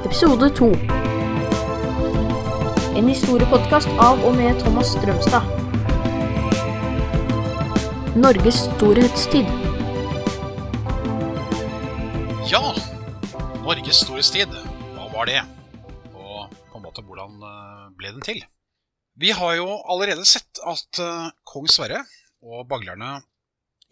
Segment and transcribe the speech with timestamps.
[0.00, 0.66] Episode 2
[2.96, 5.44] En historiepodkast av og med Thomas Strømstad.
[8.16, 9.50] Norges storhetstid.
[12.48, 12.62] Ja,
[13.60, 14.56] Norges storhetstid.
[14.96, 15.44] Hva var det?
[16.16, 18.40] Og på en måte hvordan eh, ble den til?
[19.20, 22.06] Vi har jo allerede sett at eh, kong Sverre
[22.40, 23.18] og baglerne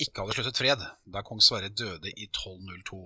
[0.01, 3.05] ikke hadde sluttet fred da kong Sverre døde i 1202.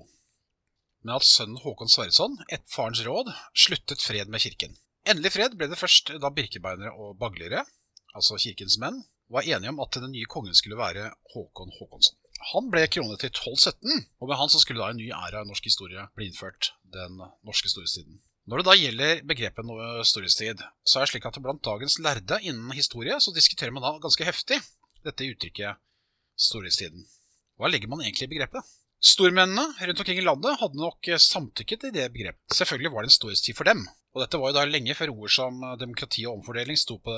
[1.03, 4.77] Men at sønnen Håkon Sverreson, et farens råd, sluttet fred med kirken.
[5.03, 7.65] Endelig fred ble det først da birkebeinere og baglere,
[8.15, 9.03] altså kirkens menn,
[9.33, 12.19] var enige om at den nye kongen skulle være Håkon Håkonsson.
[12.53, 15.49] Han ble kronet til 1217, og med han så skulle da en ny æra i
[15.49, 18.21] norsk historie bli innført, den norske storhetstiden.
[18.51, 19.69] Når det da gjelder begrepet
[20.11, 23.95] storhetstid, så er det slik at blant dagens lærde innen historie så diskuterer man da
[24.03, 24.59] ganske heftig
[25.07, 25.79] dette uttrykket
[26.39, 27.07] storhetstiden.
[27.59, 28.67] Hva legger man egentlig i begrepet?
[29.03, 32.55] Stormennene rundt omkring i landet hadde nok samtykket i det begrepet.
[32.55, 33.81] Selvfølgelig var det en storhetstid for dem,
[34.15, 37.17] og dette var jo da lenge før ord som demokrati og omfordeling sto på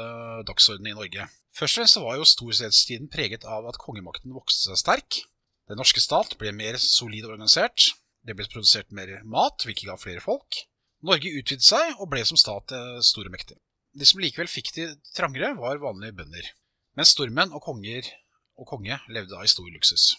[0.48, 1.28] dagsordenen i Norge.
[1.52, 5.20] Først og fremst var jo storhetstiden preget av at kongemakten vokste seg sterk.
[5.68, 7.90] Den norske stat ble mer solid organisert.
[8.24, 10.64] Det ble produsert mer mat, hvilket ga flere folk.
[11.04, 12.72] Norge utvidet seg og ble som stat
[13.04, 13.60] stor og mektig.
[13.92, 16.48] De som likevel fikk de trangere, var vanlige bønder.
[16.96, 18.08] Mens stormenn og konger
[18.56, 20.14] og konge levde da i stor luksus.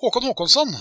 [0.00, 0.74] Håkon Håkonsson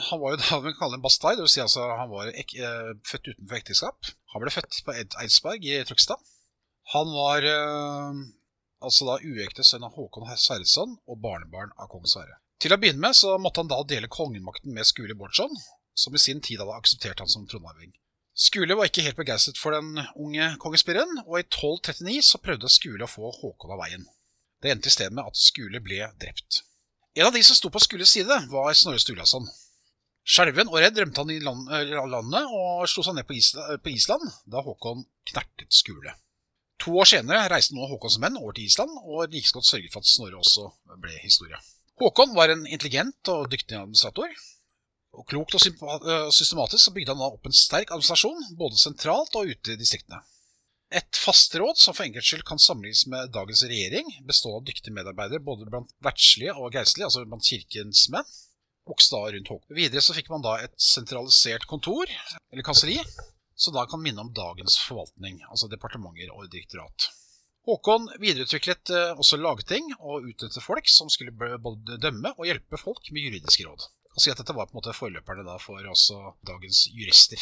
[0.00, 1.52] han var jo da vi kaller en bastard, dvs.
[1.52, 4.12] Si altså han var ek, eh, født utenfor ekteskap.
[4.32, 6.20] Han ble født på Eidsberg i Trøgstad.
[6.94, 8.22] Han var eh,
[8.80, 12.40] altså da uekte sønn av Håkon Sverresson og barnebarn av kong Sverre.
[12.62, 15.52] Til å begynne med så måtte han da dele kongemakten med Skule Bårdsson,
[15.92, 17.92] som i sin tid hadde akseptert han som tronarving.
[18.32, 23.04] Skule var ikke helt begeistret for den unge kongespirren, og i 1239 så prøvde Skule
[23.04, 24.08] å få Håkon av veien.
[24.62, 26.62] Det endte i stedet med at Skule ble drept.
[27.14, 29.44] En av de som sto på Skules side, var Snorre Sturlason.
[30.24, 33.36] Skjelven og redd rømte han i landet og slo seg ned på,
[33.90, 36.14] Island da Håkon knertet Skule.
[36.80, 40.00] To år senere reiste nå Håkons menn over til Island, og like godt sørget for
[40.00, 40.70] at Snorre også
[41.02, 41.60] ble historie.
[42.00, 44.32] Håkon var en intelligent og dyktig administrator.
[45.12, 45.60] Og Klokt og
[46.32, 50.22] systematisk bygde han da opp en sterk administrasjon, både sentralt og ute i distriktene.
[50.92, 55.40] Et fasteråd som for enkelts skyld kan sammenlignes med dagens regjering, består av dyktige medarbeidere
[55.44, 58.28] både blant verdslige og geistlige, altså blant kirkens menn,
[58.88, 59.76] vokste da rundt Håkon.
[59.78, 62.12] Videre så fikk man da et sentralisert kontor,
[62.52, 62.98] eller kanselli,
[63.56, 67.08] som da kan minne om dagens forvaltning, altså departementer og direktorat.
[67.64, 73.06] Håkon videreutviklet eh, også lagting og utnyttet folk som skulle både dømme og hjelpe folk
[73.14, 73.86] med juridiske råd.
[74.12, 77.40] Og si at dette var på en måte forløperne da for også dagens jurister.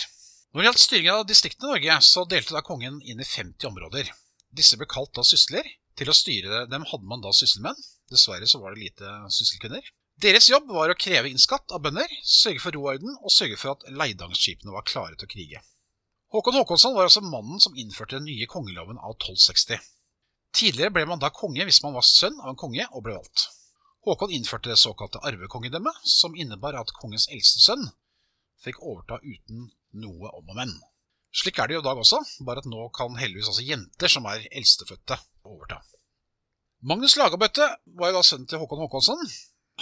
[0.51, 3.69] Når det gjaldt styringen av distriktene i Norge, så delte da kongen inn i 50
[3.69, 4.09] områder.
[4.51, 5.67] Disse ble kalt da sysler.
[5.95, 7.79] Til å styre dem hadde man da sysselmenn.
[8.11, 9.85] Dessverre så var det lite sysselkvinner.
[10.21, 13.33] Deres jobb var å kreve inn skatt av bønder, sørge for ro og orden og
[13.33, 15.63] sørge for at leidangsskipene var klare til å krige.
[16.35, 19.79] Håkon Håkonsson var altså mannen som innførte den nye kongeloven av 1260.
[20.57, 23.47] Tidligere ble man da konge hvis man var sønn av en konge og ble valgt.
[24.07, 27.93] Håkon innførte det såkalte arvekongedømmet, som innebar at kongens eldste sønn
[28.61, 30.73] fikk overta uten noe om og men.
[31.31, 34.27] Slik er det jo i dag også, bare at nå kan heldigvis også jenter som
[34.27, 35.79] er eldstefødte, overta.
[36.81, 37.67] Magnus Lagabøtte
[38.01, 39.23] var jo da sønnen til Håkon Håkonsson.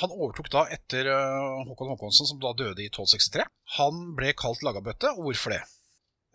[0.02, 3.46] Han overtok da etter uh, Håkon Håkonsson, som da døde i 1263.
[3.78, 5.62] Han ble kalt Lagabøtte, og hvorfor det?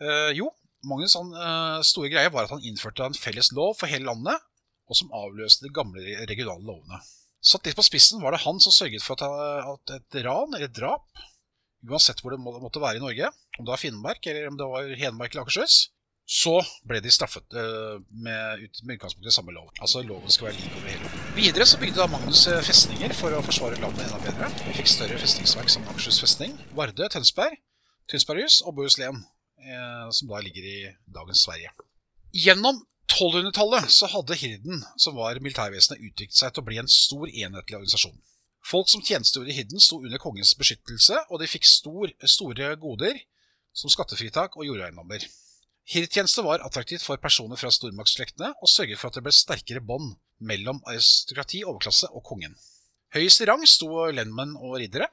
[0.04, 0.50] Eh, jo,
[0.90, 4.42] Magnus' han, eh, store greie var at han innførte en felles lov for hele landet,
[4.90, 7.00] og som avløste de gamle regionale lovene.
[7.44, 10.68] Satt litt på spissen var det han som sørget for at, at et ran eller
[10.70, 11.24] et drap
[11.90, 14.96] uansett hvor det måtte være i Norge, om det var Finnmark eller om det var
[15.00, 15.90] Hedmark eller Akershus,
[16.24, 16.56] så
[16.88, 19.68] ble de straffet uh, med, med utgangspunkt i samme lov.
[19.84, 23.36] Altså loven skal være lik over hele Videre så bygde da Magnus eh, festninger for
[23.36, 24.48] å forsvare landet enda bedre.
[24.70, 27.60] Vi fikk større festningsverk som Akershus festning, Vardø, Tønsberg,
[28.12, 29.20] Tønsberghus og Bohuslän,
[29.60, 30.78] eh, som da ligger i
[31.12, 31.74] dagens Sverige.
[32.34, 32.80] Gjennom
[33.12, 37.82] 1200-tallet så hadde Hirden, som var militærvesenet, utviklet seg til å bli en stor enhetlig
[37.82, 38.16] organisasjon.
[38.63, 43.19] Folk som tjenestegjorde i Hidden, sto under kongens beskyttelse, og de fikk stor, store goder,
[43.75, 45.25] som skattefritak og jordeiendommer.
[45.92, 50.13] Hirdtjeneste var attraktivt for personer fra stormaktsslektene, og sørget for at det ble sterkere bånd
[50.48, 52.56] mellom aristokrati, overklasse og kongen.
[53.13, 55.09] Høyest i rang sto lendmenn og riddere.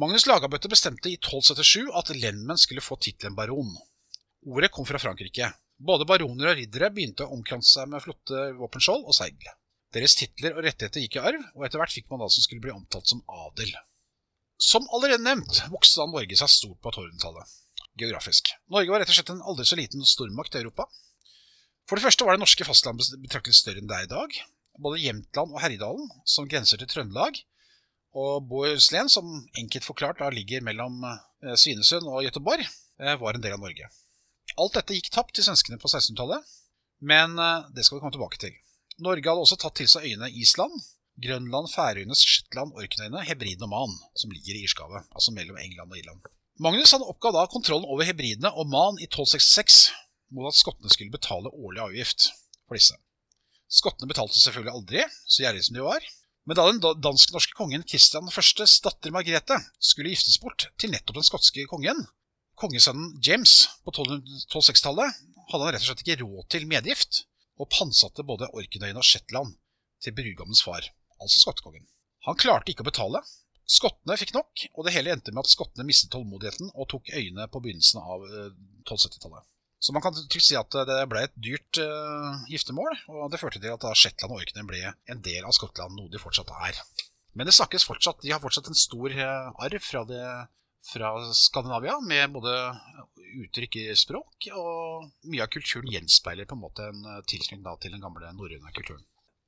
[0.00, 3.76] Magnus Lagabøtte bestemte i 1277 at lendmenn skulle få tittelen baron.
[4.48, 5.52] Ordet kom fra Frankrike.
[5.76, 9.36] Både baroner og riddere begynte å omkranse seg med flotte våpenskjold og seil.
[9.94, 12.64] Deres titler og rettigheter gikk i arv, og etter hvert fikk man da som skulle
[12.64, 13.70] bli omtalt som adel.
[14.58, 17.54] Som allerede nevnt vokste da Norge seg stort på 1200-tallet,
[18.00, 18.50] geografisk.
[18.74, 20.88] Norge var rett og slett en aldri så liten stormakt i Europa.
[21.86, 24.38] For det første var det norske fastlandet betraktet større enn det er i dag.
[24.82, 27.38] Både Jämtland og Herjedalen, som grenser til Trøndelag,
[28.14, 32.66] og Bohuslän, som enkelt forklart da ligger mellom eh, Svinesund og Göteborg,
[33.02, 33.90] eh, var en del av Norge.
[34.58, 36.54] Alt dette gikk tapt til svenskene på 1600-tallet,
[37.02, 38.54] men eh, det skal vi komme tilbake til.
[39.02, 40.74] Norge hadde også tatt til seg øyene Island,
[41.24, 45.98] Grønland, Færøyene, Shetland, Orknøyene, Hebriden og Man, som ligger i Irskavet, altså mellom England og
[45.98, 46.30] Irland.
[46.62, 49.90] Magnus han oppga da kontrollen over Hebridene og Man i 1266
[50.34, 52.28] mot at skottene skulle betale årlig avgift
[52.66, 52.94] for disse.
[53.70, 56.06] Skottene betalte selvfølgelig aldri, så gjerrige som de var.
[56.46, 61.26] Men da den dansk-norske kongen Kristian 1.s datter Margrethe skulle giftes bort til nettopp den
[61.26, 62.04] skotske kongen,
[62.60, 67.24] kongesønnen James på 1260-tallet, hadde han rett og slett ikke råd til medgift,
[67.60, 69.54] og pantsatte både Orknøyene og Shetland
[70.02, 70.86] til brudgommens far,
[71.20, 71.86] altså skottekongen.
[72.28, 73.22] Han klarte ikke å betale.
[73.64, 77.46] Skottene fikk nok, og det hele endte med at skottene mistet tålmodigheten og tok øyene
[77.48, 79.46] på begynnelsen av 1270-tallet.
[79.84, 83.60] Så man kan trygt si at det ble et dyrt uh, giftermål, og det førte
[83.60, 84.80] til at Shetland og Orkney ble
[85.12, 86.78] en del av Skottland, noe de fortsatt er.
[87.36, 90.22] Men det snakkes fortsatt, de har fortsatt en stor uh, arv fra, det,
[90.88, 92.54] fra, Skandinavia, med både
[93.44, 97.96] uttrykk i språk, og mye av kulturen gjenspeiler på en måte en uh, tilknytning til
[97.96, 99.04] den gamle norrøne kulturen.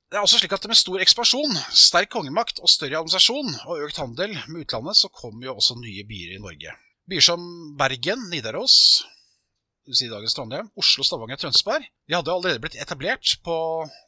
[0.07, 3.99] Det er også slik at Med stor ekspansjon, sterk kongemakt og større administrasjon og økt
[3.99, 6.75] handel med utlandet, så kom jo også nye byer i Norge.
[7.07, 7.43] Byer som
[7.79, 9.03] Bergen, Nidaros,
[9.95, 11.85] si dagens Trondheim, Oslo, Stavanger, og Tønsberg.
[12.07, 13.55] De hadde allerede blitt etablert på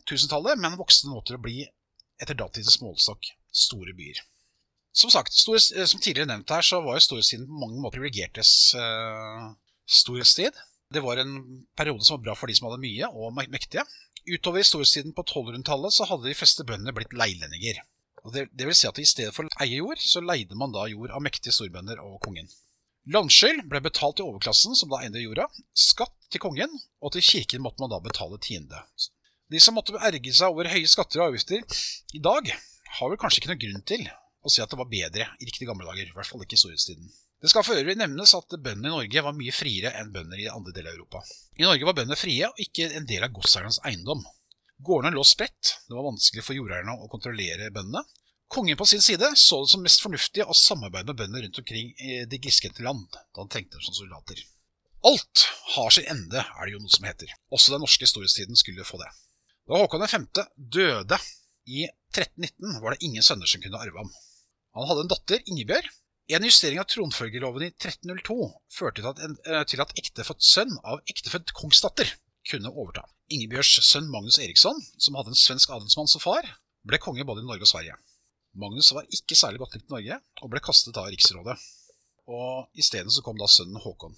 [0.07, 1.61] 1000-tallet, men vokste nå til å bli,
[2.19, 3.31] etter datidens målestokk,
[3.67, 4.19] store byer.
[4.95, 7.99] Som sagt, store, eh, som tidligere nevnt her, så var jo storhetstiden på mange måter
[7.99, 9.51] privilegiertes uh,
[9.89, 10.57] storhetstid.
[10.93, 13.85] Det var en periode som var bra for de som hadde mye og mektige.
[14.29, 17.81] Utover i storhetstiden på 1200-tallet så hadde de fleste bøndene blitt leilendinger.
[18.33, 20.89] Det, det vil si at i stedet for å eie jord, så leide man da
[20.91, 22.49] jord av mektige storbønder og kongen.
[23.09, 27.63] Landskyld ble betalt til overklassen, som da eide jorda, skatt til kongen, og til kirken
[27.63, 28.81] måtte man da betale tiende.
[29.49, 31.63] De som måtte erge seg over høye skatter og avgifter
[32.13, 32.51] i dag,
[32.99, 34.05] har vel kanskje ikke noen grunn til
[34.45, 36.61] å si at det var bedre i riktige gamle dager, i hvert fall ikke i
[36.61, 37.09] storhetstiden.
[37.39, 40.49] Det skal for øvrig nevnes at bøndene i Norge var mye friere enn bønder i
[40.51, 41.23] andre deler av Europa.
[41.55, 44.25] I Norge var bøndene frie og ikke en del av godseiernes eiendom.
[44.83, 48.03] Gårdene lå spredt, det var vanskelig for jordeierne å kontrollere bøndene,
[48.49, 51.91] Kongen på sin side så det som mest fornuftig å samarbeide med bønder rundt omkring
[52.01, 54.41] i de grisgrendte land, da han tenkte dem som soldater.
[55.05, 55.43] Alt
[55.75, 57.29] har sin ende, er det jo noe som heter.
[57.53, 59.11] Også den norske historietiden skulle få det.
[59.69, 60.25] Da Håkon 5.
[60.57, 61.19] døde
[61.69, 64.09] i 1319, var det ingen sønner som kunne arve ham.
[64.79, 65.93] Han hadde en datter, Ingebjørg.
[66.29, 68.35] En justering av tronfølgeloven i 1302
[68.69, 72.11] førte til at, en, eh, til at ektefødt sønn av ektefødt kongsdatter
[72.51, 73.07] kunne overta.
[73.33, 76.45] Ingebjørgs sønn Magnus Eriksson, som hadde en svensk adelsmann som far,
[76.85, 77.97] ble konge både i Norge og Sverige.
[78.61, 81.57] Magnus var ikke særlig godt likt i Norge, og ble kastet av riksrådet.
[82.29, 84.13] Og Isteden kom da sønnen Håkon.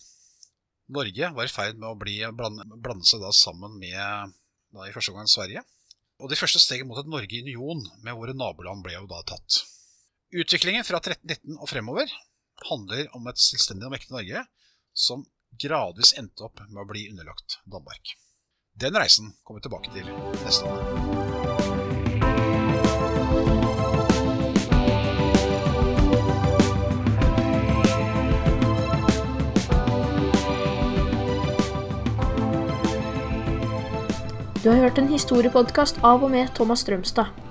[0.92, 4.36] Norge var i ferd med å bli, blande, blande, seg da sammen med
[4.76, 5.64] da i første omgang Sverige.
[6.20, 9.24] Og de første stegene mot et Norge i union med våre naboland ble jo da
[9.32, 9.64] tatt.
[10.32, 12.12] Utviklingen fra 1319 og fremover
[12.70, 14.46] handler om et selvstendig og mektig Norge
[14.96, 15.26] som
[15.60, 18.14] gradvis endte opp med å bli underlagt Danmark.
[18.80, 20.08] Den reisen kommer vi tilbake til
[20.46, 20.80] neste år.
[34.64, 37.51] Du har hørt en historiepodkast av og med Thomas Strømstad.